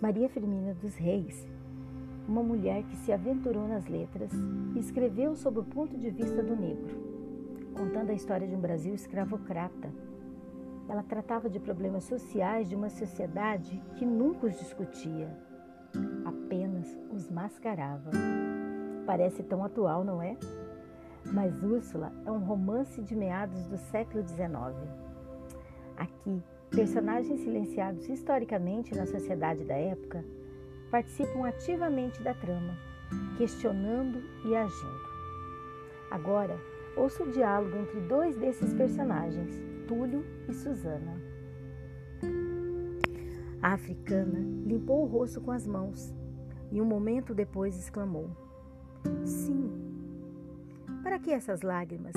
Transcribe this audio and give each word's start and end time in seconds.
Maria 0.00 0.28
Firmina 0.28 0.74
dos 0.74 0.94
Reis, 0.94 1.44
uma 2.28 2.40
mulher 2.40 2.84
que 2.84 2.96
se 2.98 3.12
aventurou 3.12 3.66
nas 3.66 3.84
letras 3.86 4.30
e 4.76 4.78
escreveu 4.78 5.34
sob 5.34 5.58
o 5.58 5.64
ponto 5.64 5.98
de 5.98 6.08
vista 6.08 6.40
do 6.40 6.54
negro, 6.54 6.96
contando 7.74 8.10
a 8.10 8.14
história 8.14 8.46
de 8.46 8.54
um 8.54 8.60
Brasil 8.60 8.94
escravocrata. 8.94 9.92
Ela 10.88 11.02
tratava 11.02 11.50
de 11.50 11.58
problemas 11.58 12.04
sociais 12.04 12.68
de 12.68 12.76
uma 12.76 12.88
sociedade 12.88 13.82
que 13.96 14.06
nunca 14.06 14.46
os 14.46 14.56
discutia, 14.56 15.36
apenas 16.24 16.96
os 17.10 17.28
mascarava. 17.28 18.12
Parece 19.04 19.42
tão 19.42 19.64
atual, 19.64 20.04
não 20.04 20.22
é? 20.22 20.36
Mas 21.24 21.60
Úrsula 21.64 22.12
é 22.24 22.30
um 22.30 22.38
romance 22.38 23.02
de 23.02 23.16
meados 23.16 23.66
do 23.66 23.76
século 23.76 24.22
XIX. 24.24 24.48
Aqui, 25.96 26.40
personagens 26.70 27.40
silenciados 27.40 28.08
historicamente 28.08 28.94
na 28.94 29.06
sociedade 29.06 29.64
da 29.64 29.74
época 29.74 30.24
participam 30.90 31.46
ativamente 31.46 32.22
da 32.22 32.34
trama, 32.34 32.76
questionando 33.36 34.22
e 34.44 34.54
agindo. 34.54 35.08
Agora, 36.10 36.58
ouça 36.96 37.22
o 37.22 37.30
diálogo 37.30 37.76
entre 37.76 38.00
dois 38.00 38.36
desses 38.36 38.72
personagens, 38.74 39.60
Túlio 39.86 40.24
e 40.48 40.54
Susana. 40.54 41.20
A 43.60 43.72
africana 43.72 44.38
limpou 44.64 45.02
o 45.02 45.06
rosto 45.06 45.40
com 45.40 45.50
as 45.50 45.66
mãos 45.66 46.14
e 46.70 46.80
um 46.80 46.84
momento 46.84 47.34
depois 47.34 47.78
exclamou: 47.78 48.30
Sim. 49.24 49.70
Para 51.02 51.18
que 51.18 51.32
essas 51.32 51.62
lágrimas? 51.62 52.14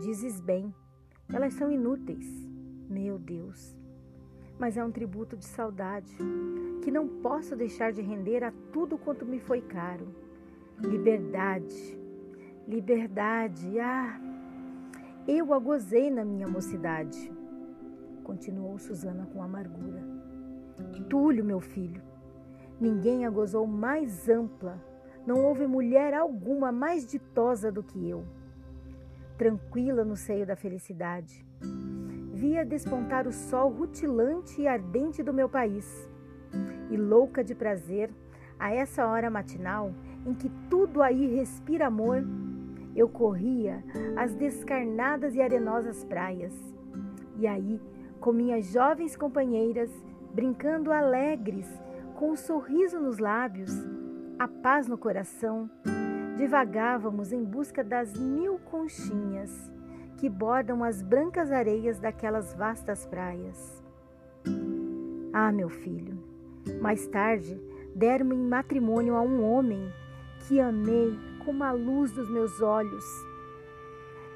Dizes 0.00 0.40
bem, 0.40 0.74
elas 1.32 1.54
são 1.54 1.70
inúteis. 1.70 2.26
Meu 2.88 3.18
Deus. 3.18 3.77
Mas 4.58 4.76
é 4.76 4.84
um 4.84 4.90
tributo 4.90 5.36
de 5.36 5.44
saudade 5.44 6.16
que 6.82 6.90
não 6.90 7.06
posso 7.06 7.54
deixar 7.54 7.92
de 7.92 8.02
render 8.02 8.42
a 8.42 8.52
tudo 8.72 8.98
quanto 8.98 9.24
me 9.24 9.38
foi 9.38 9.60
caro. 9.60 10.08
Liberdade. 10.80 11.98
Liberdade. 12.66 13.78
Ah, 13.78 14.20
eu 15.26 15.54
a 15.54 15.58
gozei 15.58 16.10
na 16.10 16.24
minha 16.24 16.48
mocidade. 16.48 17.32
Continuou 18.24 18.78
Susana 18.78 19.26
com 19.32 19.42
amargura. 19.42 20.02
Túlio, 21.08 21.44
meu 21.44 21.60
filho, 21.60 22.02
ninguém 22.80 23.24
a 23.24 23.30
gozou 23.30 23.66
mais 23.66 24.28
ampla 24.28 24.78
não 25.28 25.44
houve 25.44 25.66
mulher 25.66 26.14
alguma 26.14 26.72
mais 26.72 27.06
ditosa 27.06 27.70
do 27.70 27.82
que 27.82 28.08
eu. 28.08 28.24
Tranquila 29.36 30.02
no 30.02 30.16
seio 30.16 30.46
da 30.46 30.56
felicidade, 30.56 31.46
via 32.38 32.64
despontar 32.64 33.26
o 33.26 33.32
sol 33.32 33.68
rutilante 33.68 34.62
e 34.62 34.68
ardente 34.68 35.24
do 35.24 35.34
meu 35.34 35.48
país. 35.48 36.08
E 36.88 36.96
louca 36.96 37.42
de 37.42 37.52
prazer, 37.52 38.10
a 38.56 38.72
essa 38.72 39.04
hora 39.06 39.28
matinal 39.28 39.92
em 40.24 40.34
que 40.34 40.48
tudo 40.70 41.02
aí 41.02 41.34
respira 41.34 41.88
amor, 41.88 42.24
eu 42.94 43.08
corria 43.08 43.82
as 44.16 44.34
descarnadas 44.34 45.34
e 45.34 45.42
arenosas 45.42 46.04
praias. 46.04 46.54
E 47.36 47.46
aí, 47.46 47.80
com 48.20 48.32
minhas 48.32 48.66
jovens 48.66 49.16
companheiras, 49.16 49.90
brincando 50.32 50.92
alegres, 50.92 51.68
com 52.14 52.30
um 52.30 52.36
sorriso 52.36 53.00
nos 53.00 53.18
lábios, 53.18 53.72
a 54.38 54.46
paz 54.46 54.86
no 54.86 54.96
coração, 54.96 55.68
divagávamos 56.36 57.32
em 57.32 57.42
busca 57.42 57.82
das 57.82 58.16
mil 58.16 58.60
conchinhas 58.60 59.76
que 60.18 60.28
bordam 60.28 60.84
as 60.84 61.00
brancas 61.00 61.50
areias 61.50 61.98
daquelas 61.98 62.54
vastas 62.54 63.06
praias. 63.06 63.82
Ah, 65.32 65.50
meu 65.50 65.68
filho, 65.68 66.18
mais 66.80 67.06
tarde 67.06 67.60
deram-me 67.94 68.34
em 68.34 68.48
matrimônio 68.48 69.16
a 69.16 69.22
um 69.22 69.42
homem 69.42 69.90
que 70.46 70.60
amei 70.60 71.18
como 71.44 71.64
a 71.64 71.72
luz 71.72 72.12
dos 72.12 72.28
meus 72.30 72.60
olhos. 72.60 73.04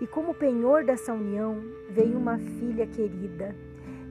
E 0.00 0.06
como 0.06 0.34
penhor 0.34 0.84
dessa 0.84 1.12
união 1.12 1.62
veio 1.90 2.18
uma 2.18 2.38
filha 2.38 2.86
querida, 2.86 3.54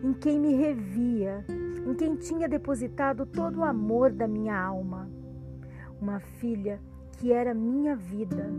em 0.04 0.14
quem 0.14 0.40
me 0.40 0.54
revia, 0.54 1.44
em 1.50 1.94
quem 1.94 2.16
tinha 2.16 2.48
depositado 2.48 3.26
todo 3.26 3.60
o 3.60 3.64
amor 3.64 4.12
da 4.12 4.28
minha 4.28 4.58
alma 4.58 5.10
uma 6.02 6.20
filha 6.20 6.82
que 7.18 7.32
era 7.32 7.54
minha 7.54 7.96
vida, 7.96 8.50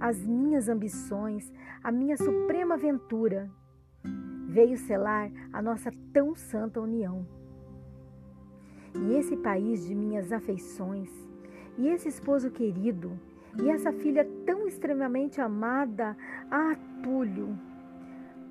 as 0.00 0.26
minhas 0.26 0.68
ambições, 0.68 1.52
a 1.84 1.92
minha 1.92 2.16
suprema 2.16 2.74
aventura. 2.74 3.50
Veio 4.48 4.76
selar 4.78 5.30
a 5.52 5.60
nossa 5.60 5.92
tão 6.12 6.34
santa 6.34 6.80
união. 6.80 7.26
E 8.94 9.14
esse 9.14 9.36
país 9.36 9.86
de 9.86 9.94
minhas 9.94 10.32
afeições, 10.32 11.10
e 11.78 11.88
esse 11.88 12.08
esposo 12.08 12.50
querido, 12.50 13.12
e 13.62 13.68
essa 13.68 13.92
filha 13.92 14.26
tão 14.46 14.66
extremamente 14.66 15.40
amada, 15.40 16.16
ah, 16.50 16.74
Túlio, 17.02 17.56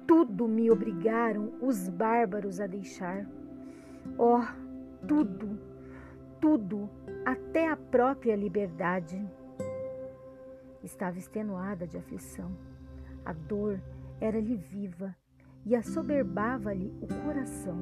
tudo 0.07 0.47
me 0.47 0.71
obrigaram 0.71 1.51
os 1.61 1.89
bárbaros 1.89 2.59
a 2.59 2.67
deixar. 2.67 3.25
Oh, 4.17 4.41
tudo, 5.07 5.59
tudo 6.39 6.89
até 7.25 7.67
a 7.67 7.75
própria 7.75 8.35
liberdade. 8.35 9.21
Estava 10.83 11.17
extenuada 11.17 11.85
de 11.85 11.97
aflição. 11.97 12.51
A 13.25 13.33
dor 13.33 13.81
era-lhe 14.19 14.55
viva 14.55 15.15
e 15.65 15.75
assoberbava-lhe 15.75 16.93
o 17.01 17.07
coração. 17.25 17.77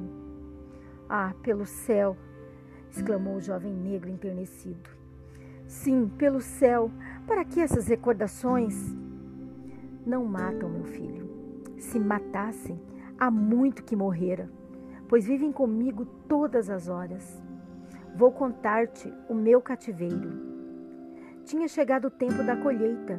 Ah, 1.08 1.32
pelo 1.42 1.64
céu! 1.64 2.16
exclamou 2.90 3.36
o 3.36 3.40
jovem 3.40 3.72
negro 3.72 4.10
enternecido. 4.10 4.90
Sim, 5.66 6.08
pelo 6.18 6.40
céu! 6.40 6.90
Para 7.26 7.44
que 7.44 7.60
essas 7.60 7.86
recordações? 7.86 8.74
Não 10.04 10.24
matam, 10.24 10.68
meu 10.68 10.84
filho. 10.84 11.28
Se 11.78 11.98
matassem, 11.98 12.80
há 13.18 13.30
muito 13.30 13.84
que 13.84 13.94
morrera, 13.94 14.50
pois 15.08 15.26
vivem 15.26 15.52
comigo 15.52 16.04
todas 16.26 16.68
as 16.68 16.88
horas. 16.88 17.42
Vou 18.16 18.32
contar-te 18.32 19.12
o 19.28 19.34
meu 19.34 19.60
cativeiro. 19.60 20.47
Tinha 21.48 21.66
chegado 21.66 22.08
o 22.08 22.10
tempo 22.10 22.44
da 22.44 22.54
colheita, 22.54 23.18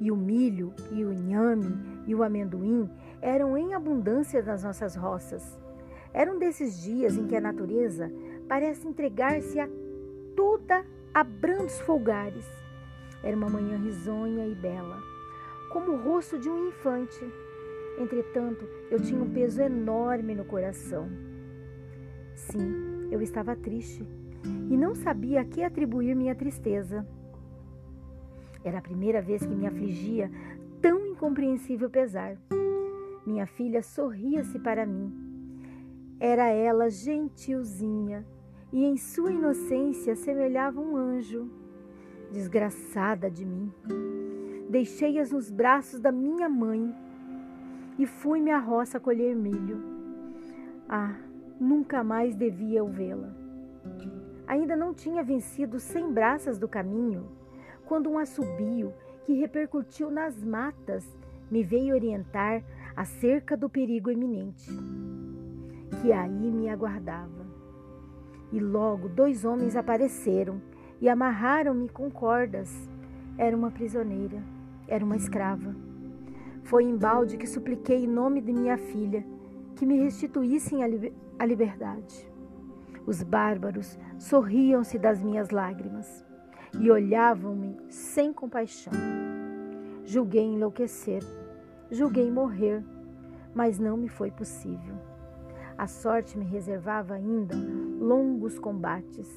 e 0.00 0.10
o 0.10 0.16
milho, 0.16 0.72
e 0.90 1.04
o 1.04 1.12
inhame, 1.12 2.02
e 2.06 2.14
o 2.14 2.22
amendoim 2.22 2.88
eram 3.20 3.58
em 3.58 3.74
abundância 3.74 4.42
nas 4.42 4.64
nossas 4.64 4.96
roças. 4.96 5.60
Eram 6.14 6.38
desses 6.38 6.80
dias 6.80 7.18
em 7.18 7.26
que 7.26 7.36
a 7.36 7.42
natureza 7.42 8.10
parece 8.48 8.88
entregar-se 8.88 9.60
a 9.60 9.68
toda 10.34 10.82
a 11.12 11.22
brandos 11.22 11.78
folgares. 11.80 12.46
Era 13.22 13.36
uma 13.36 13.50
manhã 13.50 13.76
risonha 13.76 14.46
e 14.46 14.54
bela, 14.54 14.98
como 15.70 15.92
o 15.92 16.02
rosto 16.02 16.38
de 16.38 16.48
um 16.48 16.68
infante. 16.68 17.22
Entretanto, 17.98 18.66
eu 18.90 18.98
tinha 18.98 19.22
um 19.22 19.30
peso 19.30 19.60
enorme 19.60 20.34
no 20.34 20.46
coração. 20.46 21.06
Sim, 22.34 23.10
eu 23.10 23.20
estava 23.20 23.54
triste 23.54 24.08
e 24.70 24.74
não 24.74 24.94
sabia 24.94 25.42
a 25.42 25.44
que 25.44 25.62
atribuir 25.62 26.16
minha 26.16 26.34
tristeza. 26.34 27.06
Era 28.64 28.78
a 28.78 28.82
primeira 28.82 29.22
vez 29.22 29.44
que 29.44 29.54
me 29.54 29.66
afligia 29.66 30.30
tão 30.80 31.06
incompreensível 31.06 31.88
pesar. 31.88 32.36
Minha 33.26 33.46
filha 33.46 33.82
sorria-se 33.82 34.58
para 34.58 34.86
mim. 34.86 35.12
Era 36.20 36.48
ela 36.48 36.90
gentilzinha 36.90 38.26
e 38.72 38.84
em 38.84 38.96
sua 38.96 39.32
inocência 39.32 40.16
semelhava 40.16 40.80
um 40.80 40.96
anjo. 40.96 41.50
Desgraçada 42.32 43.30
de 43.30 43.44
mim. 43.44 43.72
Deixei-as 44.68 45.32
nos 45.32 45.50
braços 45.50 46.00
da 46.00 46.12
minha 46.12 46.48
mãe 46.48 46.94
e 47.98 48.06
fui-me 48.06 48.50
à 48.50 48.58
roça 48.58 49.00
colher 49.00 49.34
milho. 49.34 49.82
Ah, 50.88 51.14
nunca 51.60 52.04
mais 52.04 52.34
devia 52.34 52.78
eu 52.78 52.86
vê-la. 52.86 53.34
Ainda 54.46 54.76
não 54.76 54.94
tinha 54.94 55.22
vencido 55.22 55.78
cem 55.78 56.10
braças 56.12 56.58
do 56.58 56.68
caminho, 56.68 57.28
quando 57.88 58.10
um 58.10 58.18
assobio 58.18 58.92
que 59.24 59.32
repercutiu 59.32 60.10
nas 60.10 60.44
matas 60.44 61.08
me 61.50 61.62
veio 61.62 61.94
orientar 61.94 62.62
acerca 62.94 63.56
do 63.56 63.70
perigo 63.70 64.10
iminente, 64.10 64.70
que 65.98 66.12
aí 66.12 66.52
me 66.52 66.68
aguardava. 66.68 67.46
E 68.52 68.60
logo 68.60 69.08
dois 69.08 69.42
homens 69.42 69.74
apareceram 69.74 70.60
e 71.00 71.08
amarraram-me 71.08 71.88
com 71.88 72.10
cordas. 72.10 72.90
Era 73.38 73.56
uma 73.56 73.70
prisioneira, 73.70 74.42
era 74.86 75.02
uma 75.02 75.16
escrava. 75.16 75.74
Foi 76.64 76.84
em 76.84 76.96
balde 76.96 77.38
que 77.38 77.46
supliquei 77.46 78.04
em 78.04 78.06
nome 78.06 78.42
de 78.42 78.52
minha 78.52 78.76
filha 78.76 79.24
que 79.76 79.86
me 79.86 79.98
restituíssem 79.98 80.80
a 81.38 81.46
liberdade. 81.46 82.30
Os 83.06 83.22
bárbaros 83.22 83.98
sorriam-se 84.18 84.98
das 84.98 85.22
minhas 85.22 85.48
lágrimas 85.48 86.27
e 86.78 86.90
olhavam-me 86.90 87.76
sem 87.88 88.32
compaixão. 88.32 88.92
Julguei 90.04 90.44
enlouquecer, 90.44 91.22
julguei 91.90 92.30
morrer, 92.30 92.82
mas 93.54 93.78
não 93.78 93.96
me 93.96 94.08
foi 94.08 94.30
possível. 94.30 94.94
A 95.76 95.86
sorte 95.86 96.36
me 96.36 96.44
reservava 96.44 97.14
ainda 97.14 97.54
longos 98.00 98.58
combates. 98.58 99.28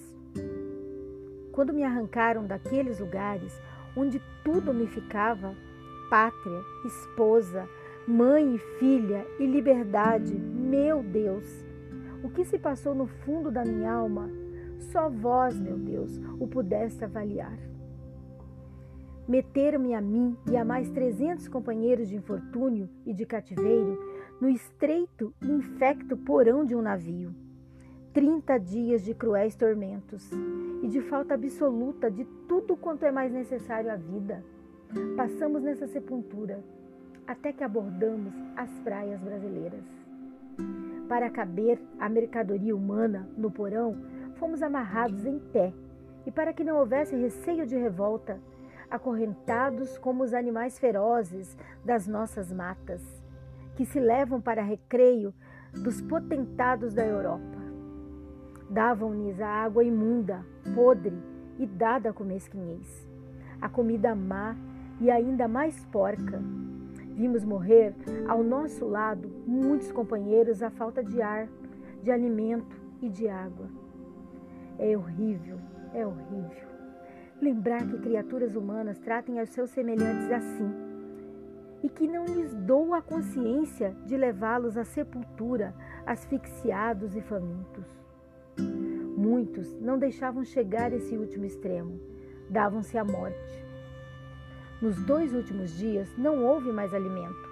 Quando 1.51 1.73
me 1.73 1.83
arrancaram 1.83 2.45
daqueles 2.45 2.99
lugares 2.99 3.61
onde 3.95 4.21
tudo 4.43 4.73
me 4.73 4.87
ficava 4.87 5.53
pátria, 6.09 6.59
esposa, 6.85 7.67
mãe 8.07 8.55
e 8.55 8.57
filha 8.57 9.25
e 9.39 9.45
liberdade, 9.45 10.33
meu 10.33 11.03
Deus, 11.03 11.45
o 12.23 12.29
que 12.29 12.43
se 12.43 12.57
passou 12.57 12.95
no 12.95 13.07
fundo 13.07 13.51
da 13.51 13.63
minha 13.63 13.91
alma, 13.91 14.29
só 14.81 15.09
vós, 15.09 15.59
meu 15.59 15.77
Deus, 15.77 16.19
o 16.39 16.47
pudeste 16.47 17.03
avaliar. 17.03 17.57
Meteram-me 19.27 19.93
a 19.93 20.01
mim 20.01 20.35
e 20.49 20.57
a 20.57 20.65
mais 20.65 20.89
trezentos 20.89 21.47
companheiros 21.47 22.09
de 22.09 22.15
infortúnio 22.15 22.89
e 23.05 23.13
de 23.13 23.25
cativeiro 23.25 23.97
no 24.41 24.49
estreito 24.49 25.33
e 25.41 25.51
infecto 25.51 26.17
porão 26.17 26.65
de 26.65 26.75
um 26.75 26.81
navio. 26.81 27.33
Trinta 28.11 28.57
dias 28.57 29.05
de 29.05 29.13
cruéis 29.13 29.55
tormentos 29.55 30.29
e 30.81 30.87
de 30.87 30.99
falta 31.01 31.35
absoluta 31.35 32.11
de 32.11 32.25
tudo 32.47 32.75
quanto 32.75 33.05
é 33.05 33.11
mais 33.11 33.31
necessário 33.31 33.91
à 33.91 33.95
vida. 33.95 34.43
Passamos 35.15 35.63
nessa 35.63 35.87
sepultura 35.87 36.61
até 37.25 37.53
que 37.53 37.63
abordamos 37.63 38.33
as 38.57 38.69
praias 38.79 39.21
brasileiras. 39.21 39.85
Para 41.07 41.29
caber 41.29 41.79
a 41.99 42.09
mercadoria 42.09 42.75
humana 42.75 43.29
no 43.37 43.49
porão, 43.51 43.95
fomos 44.41 44.63
amarrados 44.63 45.23
em 45.23 45.38
pé 45.38 45.71
e, 46.25 46.31
para 46.31 46.51
que 46.51 46.63
não 46.63 46.79
houvesse 46.79 47.15
receio 47.15 47.63
de 47.63 47.77
revolta, 47.77 48.39
acorrentados 48.89 49.99
como 49.99 50.23
os 50.23 50.33
animais 50.33 50.79
ferozes 50.79 51.55
das 51.85 52.07
nossas 52.07 52.51
matas, 52.51 53.03
que 53.75 53.85
se 53.85 53.99
levam 53.99 54.41
para 54.41 54.63
recreio 54.63 55.31
dos 55.83 56.01
potentados 56.01 56.95
da 56.95 57.05
Europa. 57.05 57.59
Davam-lhes 58.67 59.39
a 59.39 59.47
água 59.47 59.83
imunda, 59.83 60.43
podre 60.73 61.21
e 61.59 61.67
dada 61.67 62.11
com 62.11 62.23
mesquinhez, 62.23 63.07
a 63.61 63.69
comida 63.69 64.15
má 64.15 64.57
e 64.99 65.11
ainda 65.11 65.47
mais 65.47 65.85
porca. 65.85 66.41
Vimos 67.13 67.45
morrer 67.45 67.93
ao 68.27 68.43
nosso 68.43 68.88
lado 68.88 69.29
muitos 69.45 69.91
companheiros 69.91 70.63
à 70.63 70.71
falta 70.71 71.03
de 71.03 71.21
ar, 71.21 71.47
de 72.01 72.09
alimento 72.09 72.75
e 73.03 73.07
de 73.07 73.27
água. 73.27 73.69
É 74.81 74.97
horrível, 74.97 75.57
é 75.93 76.05
horrível 76.05 76.71
lembrar 77.41 77.85
que 77.87 77.97
criaturas 77.97 78.55
humanas 78.55 78.99
tratem 78.99 79.39
aos 79.39 79.49
seus 79.49 79.71
semelhantes 79.71 80.31
assim 80.31 80.71
e 81.83 81.89
que 81.89 82.07
não 82.07 82.25
lhes 82.25 82.53
dou 82.53 82.93
a 82.93 83.01
consciência 83.01 83.95
de 84.05 84.15
levá-los 84.15 84.77
à 84.77 84.83
sepultura, 84.83 85.73
asfixiados 86.05 87.15
e 87.15 87.21
famintos. 87.21 87.87
Muitos 89.17 89.73
não 89.79 89.97
deixavam 89.97 90.43
chegar 90.43 90.93
esse 90.93 91.17
último 91.17 91.43
extremo, 91.43 91.99
davam-se 92.47 92.97
à 92.99 93.03
morte. 93.03 93.65
Nos 94.79 95.03
dois 95.05 95.33
últimos 95.33 95.75
dias 95.75 96.07
não 96.17 96.43
houve 96.45 96.71
mais 96.71 96.93
alimento. 96.93 97.49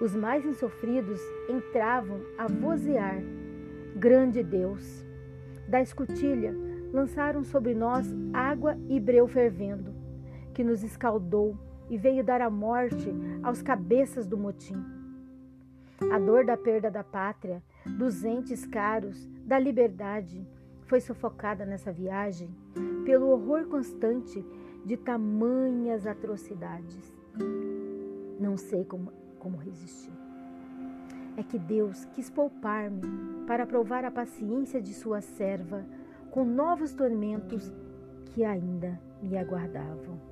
Os 0.00 0.14
mais 0.14 0.44
insofridos 0.44 1.20
entravam 1.48 2.20
a 2.38 2.46
vozear: 2.46 3.20
Grande 3.96 4.44
Deus! 4.44 5.04
Da 5.68 5.80
escotilha 5.80 6.54
lançaram 6.92 7.42
sobre 7.42 7.74
nós 7.74 8.06
água 8.32 8.76
e 8.88 9.00
breu 9.00 9.26
fervendo, 9.26 9.94
que 10.52 10.62
nos 10.62 10.82
escaldou 10.82 11.56
e 11.88 11.96
veio 11.96 12.22
dar 12.22 12.40
a 12.40 12.50
morte 12.50 13.12
aos 13.42 13.62
cabeças 13.62 14.26
do 14.26 14.36
motim. 14.36 14.76
A 16.10 16.18
dor 16.18 16.44
da 16.44 16.56
perda 16.56 16.90
da 16.90 17.02
pátria, 17.02 17.62
dos 17.86 18.24
entes 18.24 18.66
caros, 18.66 19.28
da 19.44 19.58
liberdade, 19.58 20.46
foi 20.86 21.00
sufocada 21.00 21.64
nessa 21.64 21.92
viagem 21.92 22.50
pelo 23.04 23.28
horror 23.28 23.66
constante 23.66 24.44
de 24.84 24.96
tamanhas 24.96 26.06
atrocidades. 26.06 27.14
Não 28.38 28.56
sei 28.56 28.84
como, 28.84 29.12
como 29.38 29.56
resistir. 29.56 30.12
É 31.36 31.42
que 31.42 31.58
Deus 31.58 32.04
quis 32.06 32.28
poupar-me 32.28 33.00
para 33.46 33.64
provar 33.64 34.04
a 34.04 34.10
paciência 34.10 34.82
de 34.82 34.92
sua 34.92 35.20
serva 35.20 35.84
com 36.32 36.46
novos 36.46 36.94
tormentos 36.94 37.70
que 38.34 38.42
ainda 38.42 38.98
me 39.22 39.36
aguardavam. 39.36 40.31